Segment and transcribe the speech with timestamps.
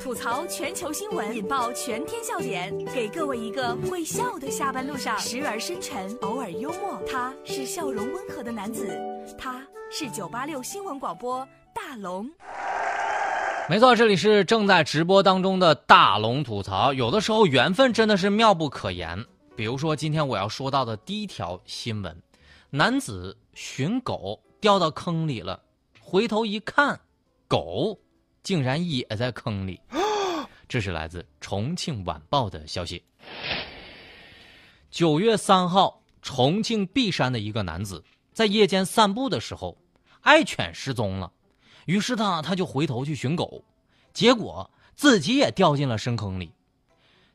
[0.00, 7.00] 吐槽全球新闻，引爆全天笑点，给各位一个会笑的下班路上，时而深沉，偶尔幽默。
[7.10, 8.98] 他是笑容温和的男子，
[9.38, 12.28] 他是九八六新闻广播大龙。
[13.68, 16.92] 没错，这里是正在直播当中的大龙吐槽。
[16.92, 19.24] 有的时候缘分真的是妙不可言。
[19.56, 22.22] 比如说今天我要说到的第一条新闻：
[22.70, 25.60] 男子寻狗掉到坑里了，
[26.00, 27.00] 回头一看，
[27.48, 27.98] 狗。
[28.46, 29.80] 竟然也在坑里，
[30.68, 33.02] 这是来自《重庆晚报》的消息。
[34.88, 39.76] 九月三号，重庆璧山的一个男子在夜间散步的时候，
[40.20, 41.32] 爱犬失踪了，
[41.86, 43.64] 于是他他就回头去寻狗，
[44.14, 46.52] 结果自己也掉进了深坑里。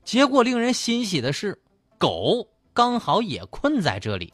[0.06, 1.62] 结果令人欣喜的是，
[1.98, 4.34] 狗刚好也困在这里。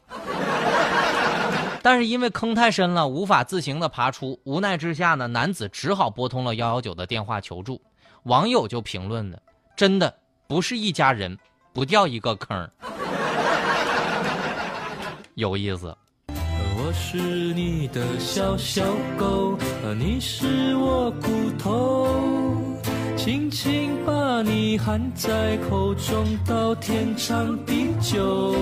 [1.90, 7.80] 但是因为坑太深了，无法自行的爬出，无奈之下呢，男子只好拨通了幺幺九的电话求助。
[8.24, 9.40] 网友就评论了
[9.74, 10.14] ：“真的
[10.46, 11.34] 不是一家人，
[11.72, 12.70] 不掉一个坑。”
[15.34, 15.96] 有意思。
[16.76, 18.84] 我是你的小小
[19.16, 19.56] 狗，
[19.98, 22.06] 你是我骨头，
[23.16, 28.54] 轻轻把你含在口中，到天长地久。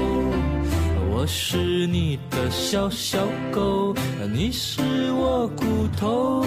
[1.18, 3.94] 我是你的小小狗，
[4.34, 6.44] 你是我骨头。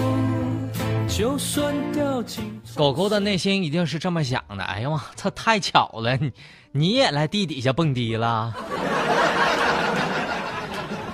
[1.08, 2.44] 就算掉进
[2.76, 6.32] 狗狗的内心一定是这么想的：哎呀妈，这太巧了，你
[6.70, 8.54] 你也来地底下蹦迪了，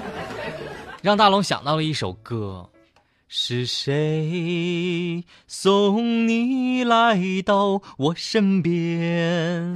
[1.01, 2.69] 让大龙想到了一首歌：
[3.27, 9.75] 是谁送你来到我身边？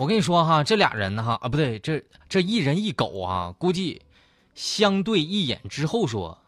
[0.00, 4.00] 我跟你说哈，这俩人呢哈啊，不对，这这一人一狗啊，估计
[4.54, 6.38] 相对一眼之后说：“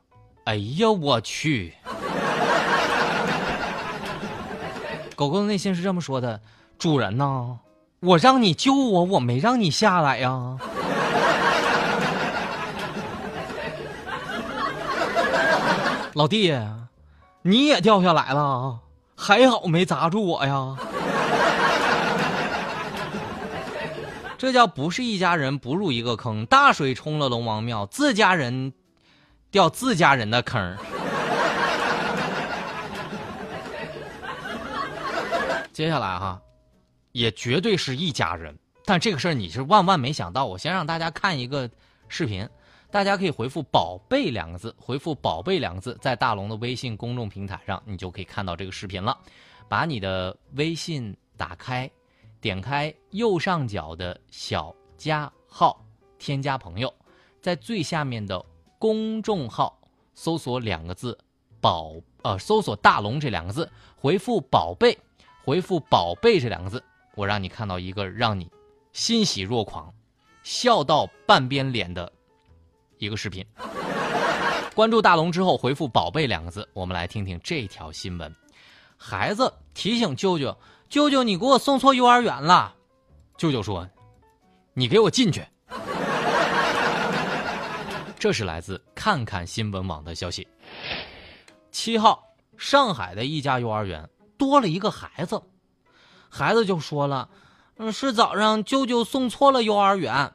[0.44, 1.74] 哎呀，我去！”
[5.14, 6.40] 狗狗的内心是这么说的
[6.80, 7.58] ：“主人呐，
[8.00, 10.56] 我让你救我，我没让你下来呀。”
[16.14, 16.58] 老弟，
[17.42, 18.78] 你也掉下来了，
[19.14, 20.74] 还好没砸住我呀。
[24.42, 28.72] 这叫不是一家人不入一个坑，大水冲了龙王庙，自家人
[29.52, 30.76] 掉自家人的坑。
[35.72, 36.42] 接下来哈，
[37.12, 40.44] 也绝对是一家人，但这个事儿你是万万没想到。
[40.46, 41.70] 我先让大家看一个
[42.08, 42.44] 视频，
[42.90, 49.16] 大家可以回复“宝贝”两个字，回复“宝贝”两个字，在大龙的微信公众平台上，你就可以看到这个视频了。
[49.68, 51.88] 把你的微信打开。
[52.42, 55.80] 点开右上角的小加号，
[56.18, 56.92] 添加朋友，
[57.40, 58.44] 在最下面的
[58.80, 59.80] 公众号
[60.12, 61.16] 搜索两个字
[61.62, 64.98] “宝”呃，搜索“大龙”这两个字，回复“宝贝”，
[65.46, 66.82] 回复“宝贝”这两个字，
[67.14, 68.50] 我让你看到一个让你
[68.92, 69.94] 欣喜若狂、
[70.42, 72.12] 笑到半边脸的
[72.98, 73.46] 一个视频。
[74.74, 78.34] 关注大龙之后，回复“宝贝”两个字，我们来听听这条新闻。
[79.04, 80.56] 孩子提醒舅舅。
[80.88, 82.72] 舅舅，你给我送错幼儿园了。
[83.36, 83.88] 舅舅说
[84.74, 85.44] ：“你给我进去。”
[88.16, 90.46] 这是来自看看新闻网的消息。
[91.72, 92.22] 七号，
[92.56, 94.08] 上海的一家幼儿园
[94.38, 95.42] 多了一个孩子，
[96.28, 97.28] 孩子就说了
[97.78, 100.32] ：“嗯，是早上舅舅送错了幼儿园。”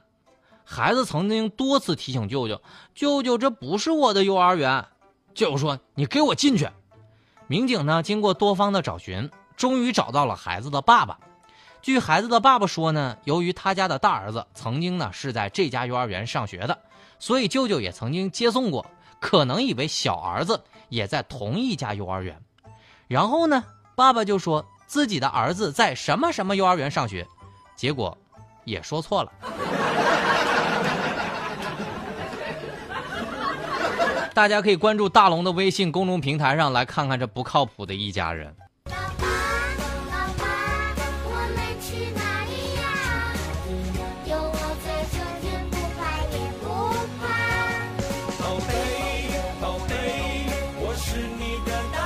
[0.66, 2.62] 孩子曾经多次提醒舅舅
[2.94, 4.86] ：“舅舅，这不是我的幼儿园。”
[5.34, 6.68] 舅舅说：“你给我进去。”
[7.48, 9.30] 民警呢，经过多方的找寻。
[9.56, 11.18] 终于找到了孩子的爸爸。
[11.82, 16.78] 据孩子的爸爸说呢，由于他家的大儿子曾经呢是在这家幼儿园上学的，
[17.18, 18.86] 所以舅舅也曾经接送过，
[19.20, 22.40] 可能以为小儿子也在同一家幼儿园。
[23.08, 23.64] 然后呢，
[23.96, 27.26] 爸爸就说自己的儿子在什么什么幼儿园上学，
[27.76, 28.16] 结果
[28.64, 29.32] 也说错了。
[34.38, 38.56] 大家可以关注大龙的微信公众平台上来看看这不靠谱的一家人。
[51.00, 51.97] 是你的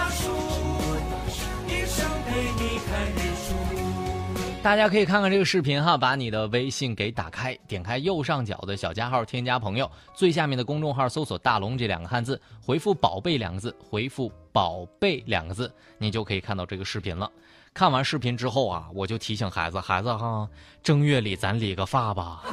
[4.63, 17.27] 大家可以看看这个视频哈，把你的微信给打开，点开右上角的小加号，添加朋友，最下面的公众号搜索“大龙”这两个汉字，回复“宝贝”两个字，回复“宝贝”两个字，你就可以看到这个视频了。
[17.73, 20.47] 看完视频之后啊，我就提醒孩子，孩子哈，
[20.83, 22.43] 正月里咱理个发吧。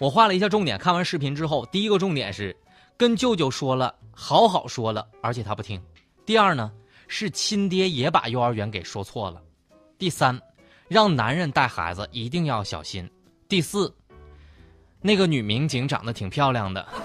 [0.00, 2.56] 我画了一下重点，看完视频之后，第一个重点是
[2.96, 5.80] 跟舅舅说了，好好说了，而且他不听。
[6.26, 6.72] 第二呢，
[7.14, 9.38] 是亲爹也把幼儿园给说错了。
[9.98, 10.40] 第三，
[10.88, 13.06] 让男人带孩子一定要小心。
[13.46, 13.94] 第四，
[15.02, 16.88] 那个女民警长得挺漂亮的。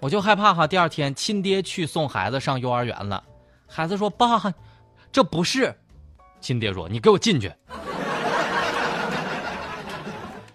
[0.00, 3.22] 我就害怕哈，第二天亲爹去送孩子上幼儿园了，
[3.66, 4.54] 孩子说：“爸，
[5.12, 5.78] 这不是。”
[6.40, 7.52] 亲爹说：“你给我进去。”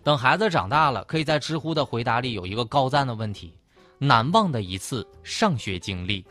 [0.07, 3.53] 等孩子长大了，可以在知乎的回答里有一个高赞的问题：
[3.97, 6.23] 难忘的一次上学经历。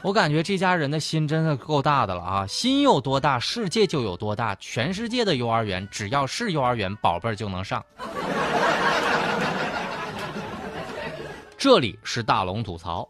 [0.00, 2.46] 我感觉这家人的心真的够大的了啊！
[2.46, 4.54] 心有多大，世界就有多大。
[4.54, 7.84] 全世界的幼儿园，只要是幼儿园，宝贝儿就能上。
[11.58, 13.06] 这里是大龙吐槽，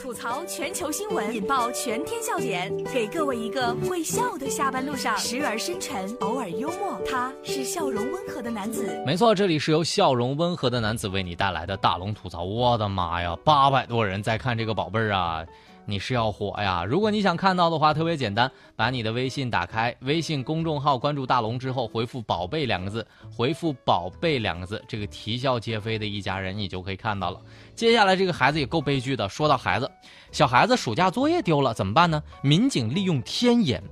[0.00, 7.00] 吐槽全球新闻，引爆全天笑点，给各位一个会笑的下班路上，时而深沉，偶尔幽默。
[7.08, 9.02] 他是笑容温和的男子。
[9.06, 12.44] 没错，这里是由笑容温和的男子为你带来的大龙吐槽。
[12.44, 15.44] 我的妈呀，八百多人在看这个宝贝儿啊！
[15.84, 16.84] 你是要火呀？
[16.84, 27.40] 如果你想看到的话，特别简单，把你的微信打开，微信公众号关注大龙之后，回复“宝贝”两个字，回复“宝贝”两个字，这个啼笑皆非的一家人，你就可以看到了。
[27.74, 29.28] 接下来这个孩子也够悲剧的。
[29.28, 29.90] 说到孩子，
[30.30, 32.22] 小孩子暑假作业丢了怎么办呢？
[32.42, 33.82] 民警利用天眼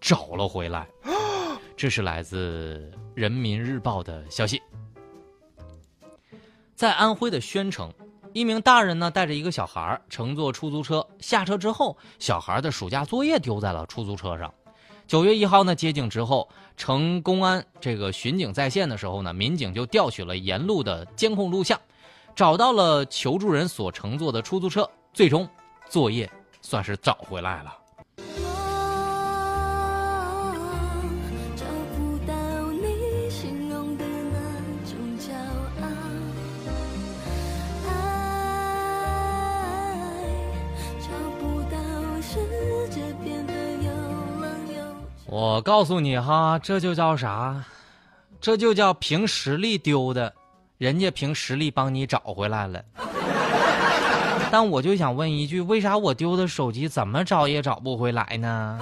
[0.00, 0.86] 找了回来。
[1.76, 4.62] 这是来自《人民日报》的消息，
[6.76, 7.92] 在安徽的宣城。
[8.32, 14.52] 一名大人呢带着一个小孩乘坐出租车下车之后，小孩的暑假作业丢在了出租车上。
[15.06, 21.78] 九月一号呢接警之后，乘公安这个巡警在线的时候呢，民警就调取了沿路的监控录像，
[22.34, 25.46] 找到了求助人所乘坐的出租车，最终
[25.88, 26.30] 作业
[26.62, 27.81] 算是找回来了。
[45.32, 47.64] 我告诉你哈，这就叫啥？
[48.38, 50.30] 这就叫凭实力丢的，
[50.76, 52.84] 人家凭实力帮你找回来了。
[54.50, 58.78] 但我就想问一句，为啥我丢的手机怎么找也找不回来呢？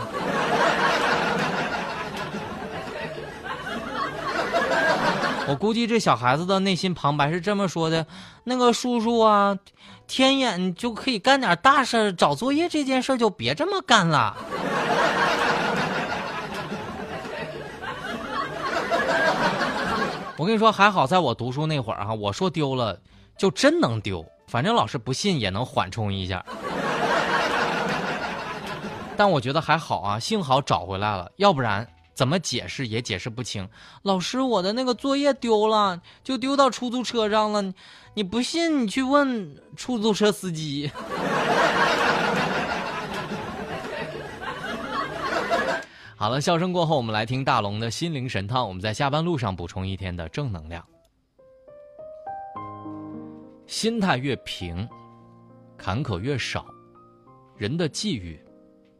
[5.46, 8.04] 我估计这小孩子的内心旁白是这么说的：
[8.42, 9.56] 那个叔叔啊，
[10.08, 14.36] 天眼就可以干点大事找作业这件事就别这么干了。
[20.40, 22.98] 我跟你说，还好在我读书那会儿哈，我说丢了
[23.36, 26.42] 就真能丢，反正老师不信也能缓冲一下。
[29.18, 33.68] 但我觉得还好啊，幸好找回来了，要不然怎么解释也解释不清。
[34.00, 37.62] 老师，我的那个作业丢了，就丢到出租车上了，
[38.14, 40.90] 你不信你去问出租车司机。
[46.20, 48.68] 好了，笑声过后，我们来听大龙的心灵神汤。
[48.68, 50.86] 我们在下班路上补充一天的正能量。
[53.66, 54.86] 心态越平，
[55.78, 56.66] 坎坷越少，
[57.56, 58.38] 人的际遇，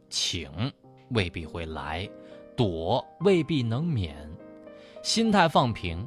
[0.09, 0.49] 请
[1.11, 2.09] 未必会来，
[2.57, 4.17] 躲未必能免。
[5.03, 6.03] 心态放平，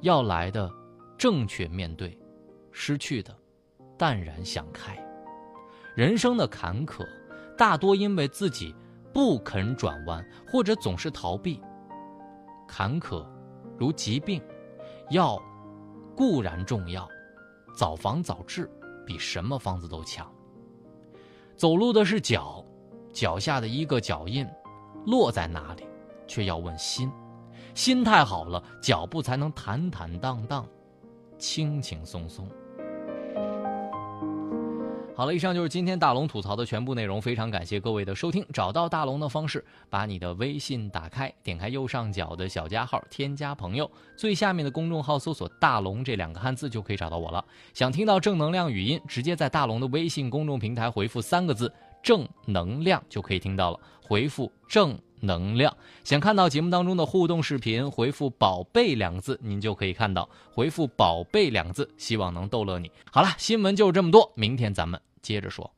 [0.00, 0.68] 要来的
[1.16, 2.18] 正确面对，
[2.72, 3.32] 失去的
[3.96, 4.98] 淡然想开。
[5.94, 7.06] 人生的坎坷，
[7.56, 8.74] 大多因为自己。
[9.18, 11.60] 不肯转弯，或者总是逃避。
[12.68, 13.26] 坎坷，
[13.76, 14.40] 如疾病，
[15.10, 15.36] 药
[16.14, 17.04] 固然重要，
[17.74, 18.70] 早防早治
[19.04, 20.32] 比什么方子都强。
[21.56, 22.64] 走路的是脚，
[23.12, 24.46] 脚下的一个脚印
[25.04, 25.84] 落在哪里，
[26.28, 27.10] 却要问心。
[27.74, 30.64] 心态好了，脚步才能坦坦荡荡，
[31.38, 32.48] 轻轻松松。
[35.18, 37.20] 好了，以上就是今天大龙吐槽的全部内容。
[37.20, 38.46] 非常感谢各位的收听。
[38.52, 47.44] 找到大龙的方式，把你的微信打开，点开右上角的小加号，添加朋友，最下面的公众号搜索“大龙”这两个汉字就可以找到我了。
[47.74, 51.68] 想听到正能量语音，直接在大龙的微信公众平台回复三个字
[52.00, 53.80] “正能量”就可以听到了。
[54.00, 55.76] 回复“正能量”。
[56.04, 60.28] 想看到节目当中的互动视频，回复“宝贝”两个字，您就可以看到。
[60.52, 62.90] 回复“宝贝”两个字，希望能逗乐你。
[63.10, 65.00] 好了，新闻就这么多，明天咱们。
[65.20, 65.70] 接着说。